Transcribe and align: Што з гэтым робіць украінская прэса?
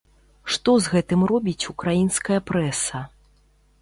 Што 0.53 0.71
з 0.85 0.93
гэтым 0.93 1.25
робіць 1.31 1.69
украінская 1.75 2.39
прэса? 2.51 3.07